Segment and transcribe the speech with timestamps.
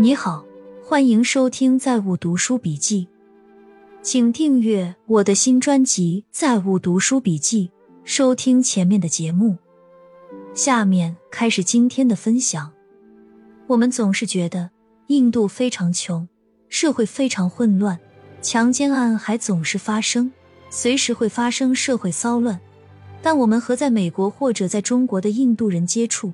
[0.00, 0.42] 你好，
[0.82, 3.06] 欢迎收听《在物读书笔记》，
[4.00, 7.66] 请订阅我的新专辑《在物读书笔记》，
[8.02, 9.58] 收听前面的节目。
[10.54, 12.72] 下面开始今天的分享。
[13.66, 14.70] 我们总是觉得
[15.08, 16.26] 印度非常穷，
[16.70, 18.00] 社会非常混乱，
[18.40, 20.32] 强奸案还总是发生，
[20.70, 22.58] 随时会发生社会骚乱。
[23.20, 26.32] 但我们和在美国或者在中国的印度人接触，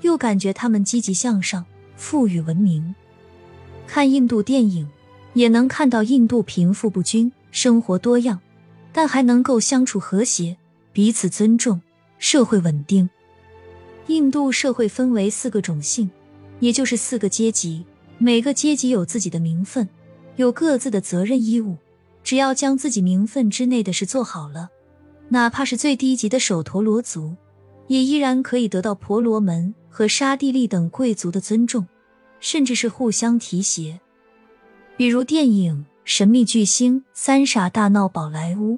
[0.00, 1.64] 又感觉他们积极向上。
[1.96, 2.92] 富裕文明，
[3.86, 4.88] 看印度电影
[5.34, 8.40] 也能看到印度贫富不均，生活多样，
[8.92, 10.56] 但还能够相处和谐，
[10.92, 11.80] 彼此尊重，
[12.18, 13.08] 社会稳定。
[14.08, 16.10] 印度社会分为四个种姓，
[16.60, 17.84] 也就是四个阶级，
[18.18, 19.88] 每个阶级有自己的名分，
[20.36, 21.76] 有各自的责任义务。
[22.22, 24.70] 只要将自己名分之内的事做好了，
[25.28, 27.34] 哪怕是最低级的首陀罗族，
[27.86, 29.74] 也依然可以得到婆罗门。
[29.96, 31.86] 和沙地利等贵族的尊重，
[32.44, 33.98] 甚至是互相提携。
[34.98, 38.74] 比如电影《神秘巨星三傻大闹宝莱坞》。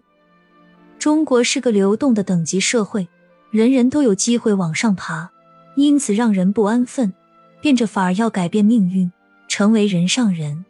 [1.01, 3.09] 中国是个流动的等级社会，
[3.51, 5.29] 人人都有机会往上爬，
[5.75, 7.13] 因此让人不安分，
[7.61, 9.11] 变着法儿要改变命运，
[9.49, 10.65] 成为人上人。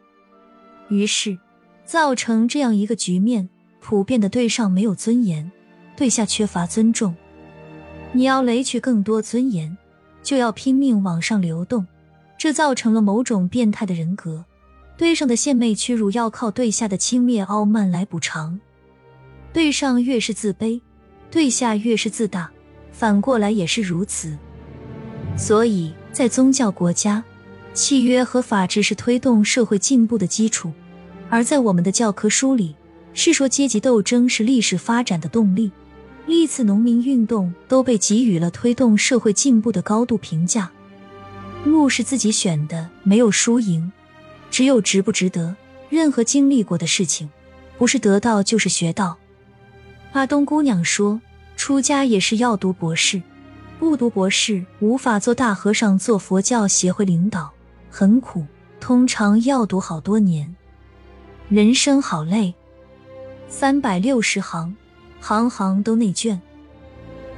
[0.89, 1.39] 于是
[1.85, 5.53] 造成这样一个局面：普遍的对上没有尊严，
[5.95, 7.15] 对下缺乏尊重。
[8.13, 9.77] 你要垒取更多尊严。
[10.23, 11.87] 就要拼命往上流动，
[12.39, 14.45] 这造成了某种变态的人格。
[14.97, 18.59] 对上的献媚屈辱要靠对下的轻蔑傲慢来补偿。
[19.53, 20.81] 对上越是自卑，
[21.31, 22.51] 对下越是自大，
[22.93, 24.37] 反过来也是如此。
[25.37, 27.23] 所以在宗教国家，
[27.75, 30.71] 契约和法治是推动社会进步的基础；
[31.29, 32.75] 而在我们的教科书里，
[33.13, 35.71] 是说阶级斗争是历史发展的动力。
[36.27, 40.71] 历次农民运动都被给予了推动社会进步的高度评价。
[41.67, 43.93] 路是自己选的，没有输赢，
[44.51, 45.55] 只有值不值得。
[45.89, 47.29] 任何经历过的事情，
[47.79, 49.17] 不是得到就是学到。
[50.13, 51.21] 阿东姑娘说，
[51.57, 53.23] 出家也是要读博士，
[53.79, 57.53] 不读博士无法做大和尚，做佛教协会领导，
[57.91, 58.47] 很苦，
[58.81, 60.55] 通常要读好多年。
[61.49, 62.55] 人生好累，
[63.49, 64.75] 三百六十行。
[65.19, 66.41] 行行都内卷，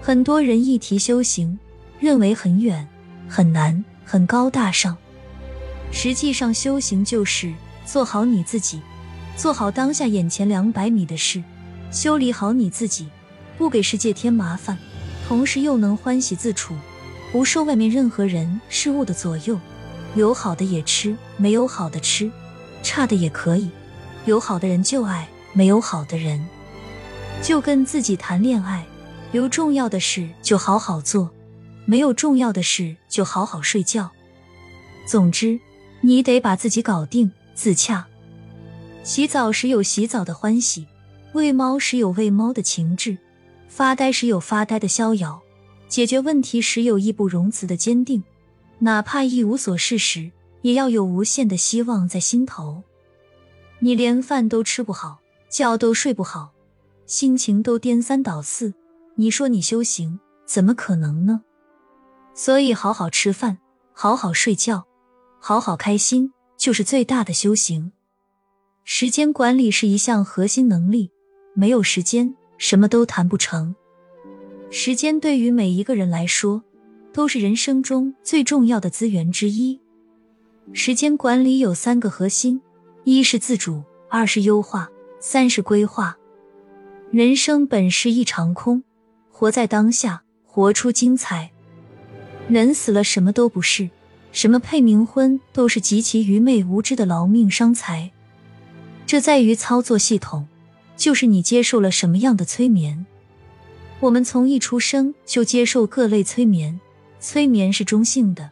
[0.02, 1.58] 很多人一提修行，
[2.00, 2.86] 认为很远、
[3.28, 4.96] 很难、很高大上。
[5.92, 7.52] 实际上，修行就是
[7.84, 8.80] 做好你自己，
[9.36, 11.44] 做好当下眼前两百米的事，
[11.90, 13.08] 修理好你自己，
[13.58, 14.78] 不给世界添麻烦，
[15.28, 16.74] 同时又能欢喜自处，
[17.30, 19.60] 不受外面任何人事物的左右。
[20.14, 22.30] 有好的也吃，没有好的吃，
[22.82, 23.68] 差的也可以。
[24.24, 26.42] 有好的人就爱，没有好的人。
[27.42, 28.86] 就跟自己谈恋爱，
[29.32, 31.30] 有重要的事就好好做，
[31.88, 34.10] 没有重要的事就好好睡觉。
[35.06, 35.58] 总之，
[36.02, 38.06] 你得把自己搞定，自洽。
[39.02, 40.86] 洗澡时有洗澡的欢喜，
[41.32, 43.16] 喂猫时有喂猫的情致，
[43.68, 45.40] 发呆时有发呆的逍遥，
[45.88, 48.22] 解决问题时有义不容辞的坚定，
[48.80, 52.82] 哪怕一无所事时，也要有无限的希望在心头。
[53.78, 56.52] 你连饭都吃不好，觉都睡不好。
[57.06, 58.74] 心情都颠三倒四，
[59.14, 61.40] 你说你修行怎么可能呢？
[62.38, 63.58] 所以好好吃饭，
[63.92, 64.86] 好好睡觉，
[65.40, 67.90] 好好开心，就是最大的修行。
[68.84, 71.10] 时间管理是一项核心能力，
[71.52, 73.74] 没有时间，什么都谈不成。
[74.70, 76.62] 时间对于每一个人来说，
[77.12, 79.80] 都是人生中最重要的资源之一。
[80.72, 82.62] 时间管理有三个核心：
[83.02, 84.88] 一是自主，二是优化，
[85.18, 86.16] 三是规划。
[87.10, 88.84] 人生本是一场空，
[89.28, 91.50] 活在当下，活出精彩。
[92.48, 93.90] 人死了，什么都不是，
[94.32, 98.10] 什么配冥婚都是极其愚昧无知的劳命伤财。
[99.06, 100.48] 这在于操作系统，
[100.96, 103.06] 就是你接受了什么样的催眠。
[104.00, 106.80] 我们从一出生就接受各类催眠，
[107.20, 108.50] 催眠是中性的，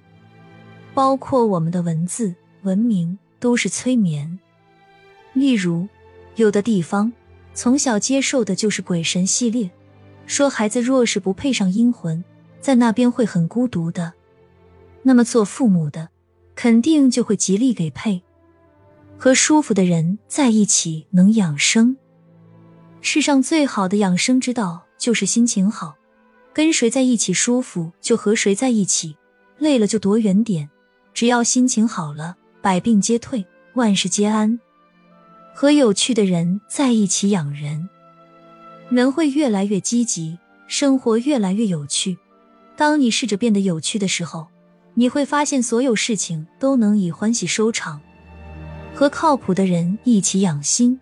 [0.93, 4.39] 包括我们的文字、文明都是催眠。
[5.33, 5.89] 例如，
[6.37, 7.13] 有的地方。
[7.55, 9.71] 从小接受的就是鬼神系列，
[10.27, 12.23] 说孩子若是不配上阴魂，
[12.67, 14.13] 在那边会很孤独的。
[15.05, 16.09] 那么做父母的
[16.57, 18.21] 肯定就会极力给配，
[19.17, 21.97] 和舒服的人在一起能养生。
[23.01, 25.95] 世上最好的养生之道就是心情好，
[26.53, 29.17] 跟谁在一起舒服就和谁在一起，
[29.59, 30.69] 累了就躲远点。
[31.15, 34.59] 只要心情好了，百病皆退，万事皆安。
[35.55, 37.89] 和有趣的人在一起养人，
[38.89, 40.37] 人会越来越积极，
[40.67, 42.19] 生活越来越有趣。
[42.77, 44.49] 当你试着变得有趣的时候，
[44.95, 48.01] 你会发现所有事情都能以欢喜收场。
[48.95, 51.01] 和靠谱的人一起养心，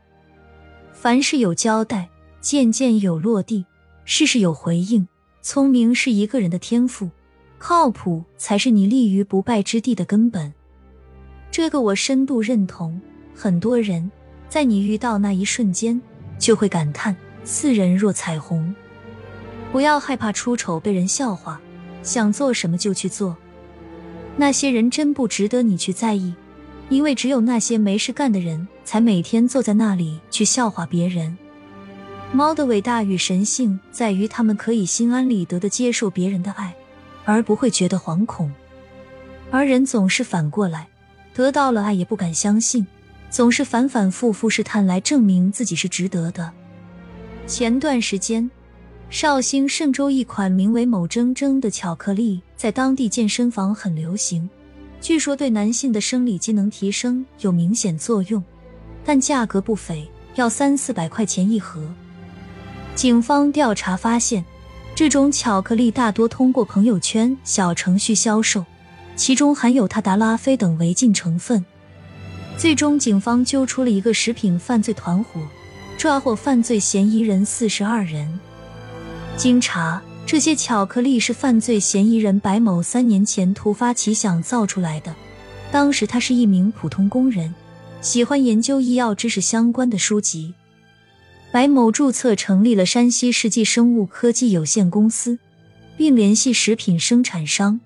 [0.93, 2.09] 凡事有交代，
[2.41, 3.65] 件件有落地，
[4.05, 5.06] 事事有回应。
[5.43, 7.11] 聪明是一个人的天赋，
[7.59, 10.53] 靠谱才是你立于不败之地的根本。
[11.50, 13.00] 这个我深度认同。
[13.37, 14.11] 很多人
[14.49, 16.00] 在你遇到那一瞬间，
[16.38, 18.75] 就会感叹似人若彩虹。
[19.71, 21.61] 不要害怕出丑被人笑话，
[22.04, 23.36] 想做什么就去做。
[24.36, 26.34] 那些人真不值得你去在意，
[26.88, 31.36] 因为只有那些没事干的人，才每天坐在那里去笑话别人。
[32.32, 36.74] 猫的伟大与神性在于，它们可以心安理得的接受别人的爱，
[37.24, 38.52] 而不会觉得惶恐。
[39.50, 40.88] 而人总是反过来，
[41.32, 42.84] 得到了爱也不敢相信，
[43.30, 46.50] 总是反反复复试探来证明自己是值得的。
[47.46, 48.50] 前段时间。
[49.14, 54.50] 绍兴嵊州一款名为“某铮铮”的巧克力在当地健身房很流行，
[55.00, 58.43] 据说对男性的生理机能提升有明显作用，
[59.05, 61.81] 但价格不菲，要三四百块钱一盒。
[62.96, 64.44] 警方调查发现，
[64.96, 68.64] 这种巧克力大多通过朋友圈小程序销售，
[69.14, 71.64] 其中含有他达拉非等违禁成分。
[72.58, 75.40] 最终，警方揪出了一个食品犯罪团伙，
[75.96, 78.40] 抓获犯罪嫌疑人四十二人。
[79.36, 85.14] 经查，这些巧克力是犯罪嫌疑人白某三年前突发奇想造出来的。
[85.72, 87.52] 当时他是一名普通工人，
[88.00, 90.54] 喜欢研究医药知识相关的书籍。
[91.50, 95.38] 白某注册成立了山西世纪生物科技有限公司，
[95.96, 97.80] 并联系食品生产商，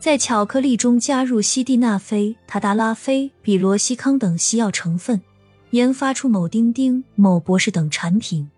[0.00, 5.22] 在巧克力中加入西地那非、他达拉非、比罗西康等西药成分，
[5.70, 8.50] 研发出某丁丁、某博士等产品。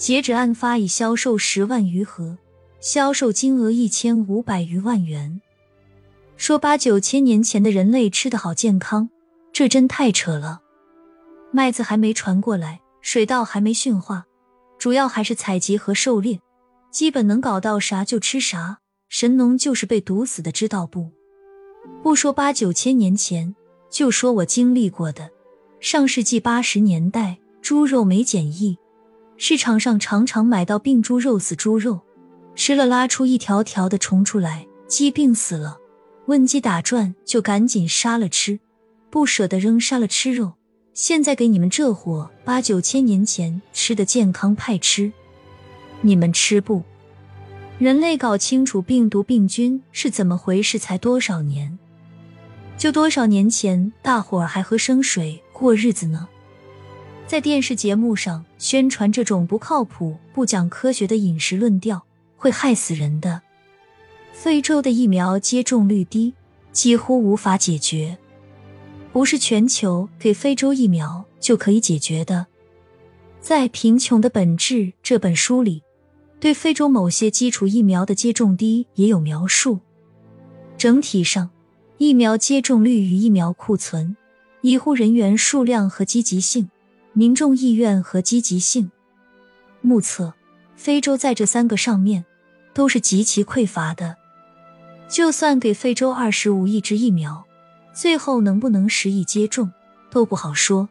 [0.00, 2.38] 截止案发，已销售十万余盒，
[2.80, 5.42] 销售金额一千五百余万元。
[6.38, 9.10] 说八九千年前的人类吃得好健康，
[9.52, 10.62] 这真太扯了。
[11.50, 14.24] 麦子还没传过来，水稻还没驯化，
[14.78, 16.40] 主要还是采集和狩猎，
[16.90, 18.78] 基本能搞到啥就吃啥。
[19.10, 21.10] 神农就是被毒死的，知道不？
[22.02, 23.54] 不说八九千年前，
[23.90, 25.28] 就说我经历过的，
[25.78, 28.78] 上世纪八十年代，猪肉没检疫。
[29.42, 31.98] 市场上常常买到病猪肉、死猪肉，
[32.54, 35.78] 吃了拉出一条条的虫出来，鸡病死了，
[36.26, 38.60] 问鸡打转就赶紧杀了吃，
[39.08, 40.52] 不舍得扔杀了吃肉。
[40.92, 45.10] 现在给你们这伙八九千年前吃的健康派吃，
[46.02, 46.82] 你们吃不？
[47.78, 51.78] 人类搞清楚病毒病菌是怎么回事才多少年？
[52.76, 56.28] 就多少年前，大伙儿还喝生水过日子呢？
[57.30, 62.04] 在电视节目上宣传这种不靠谱、不讲科学的饮食论调，
[62.36, 63.40] 会害死人的。
[64.32, 66.34] 非洲的疫苗接种率低，
[66.72, 68.18] 几乎无法解决。
[69.12, 72.48] 不是全球给非洲疫苗就可以解决的。
[73.40, 75.84] 在《贫穷的本质》这本书里，
[76.40, 79.78] 对非洲某些基础疫苗的接种低也有描述。
[80.76, 81.48] 整体上，
[81.98, 84.16] 疫苗接种率与疫苗库存、
[84.62, 86.68] 医护人员数量和积极性。
[87.12, 88.90] 民众意愿和积极性，
[89.80, 90.32] 目测
[90.76, 92.24] 非洲在这三个上面
[92.72, 94.16] 都是极其匮乏的。
[95.08, 97.44] 就算给非洲二十五亿支疫苗，
[97.92, 99.70] 最后能不能十亿接种
[100.10, 100.88] 都不好说。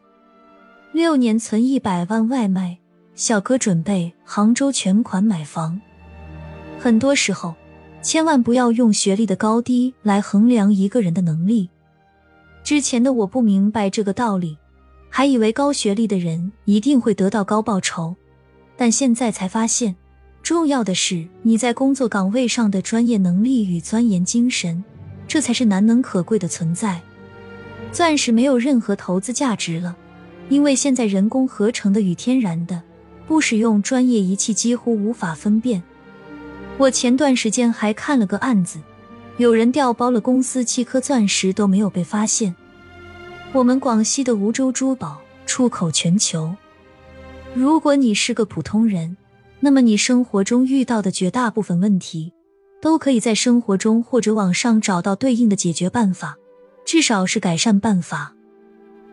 [0.92, 2.78] 六年存一百万外卖，
[3.14, 5.80] 小哥准备杭州全款买房。
[6.78, 7.54] 很多时候，
[8.02, 11.70] 千万不要用学历的高低来衡量一个人的能力。
[12.62, 14.58] 之前的我不明白这个道理。
[15.10, 18.14] 还以为高学历的人一定会得到高报酬，
[18.76, 19.94] 但现在才发现，
[20.42, 24.82] 重要的是你在工作岗位上的专业能力与钻研精神，
[25.28, 27.00] 这才是难能可贵的存在。
[27.92, 29.96] 钻石没有任何投资价值了，
[30.48, 32.80] 因为现在人工合成的与天然的，
[33.26, 35.82] 不使用专业仪器几乎无法分辨。
[36.78, 38.78] 我前段时间还看了个案子，
[39.38, 42.54] 有人调包了公司七颗钻石都没有被发现。
[43.52, 46.54] 我们广西的梧州珠宝出口全球。
[47.52, 49.16] 如果你是个普通人，
[49.58, 52.32] 那么你生活中遇到的绝大部分问题，
[52.80, 56.36] 都可以在生活中或者网上找到对应的解决办法，
[56.84, 58.36] 至少是改善办法。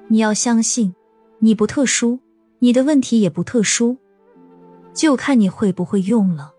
[0.08, 0.94] 你要相信，
[1.40, 2.20] 你不特殊，
[2.60, 3.98] 你的问题也不特殊，
[4.94, 6.52] 就看你会不会用了。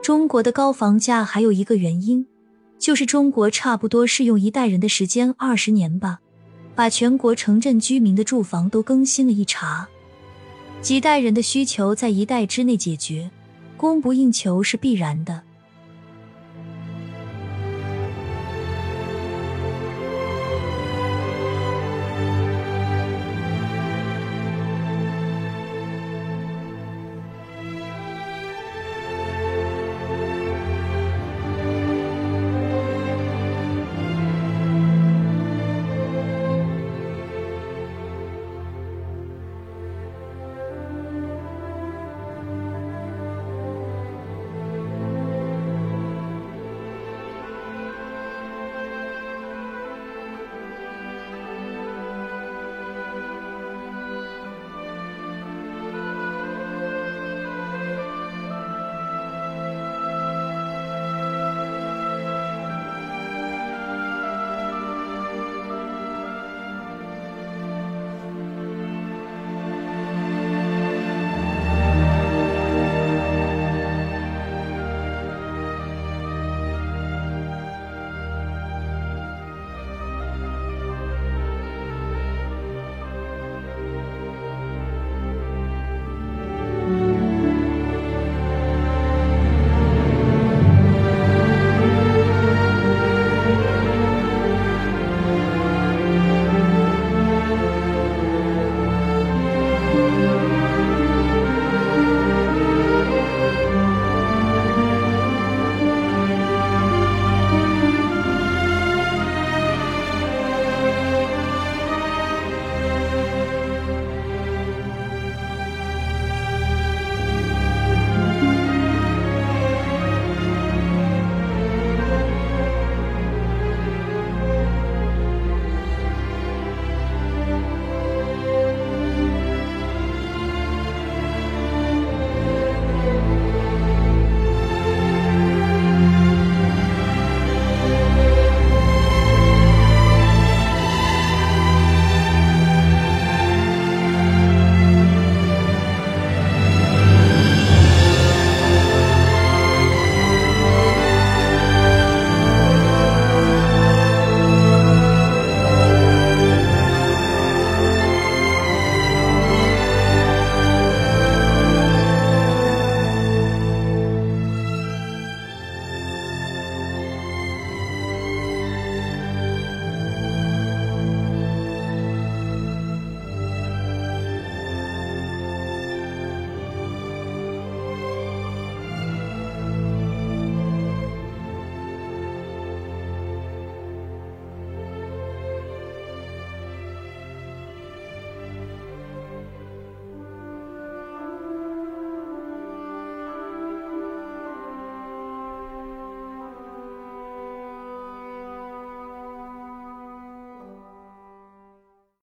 [0.00, 2.24] 中国的高房价还有一个原因，
[2.78, 6.20] 就是中国差不多是用一代人的时间，二十年吧。
[6.74, 9.86] 把全国城镇居民的住房都更新了一茬，
[10.82, 13.30] 几代人的需求在一代之内解决，
[13.76, 15.42] 供不应求是必然的。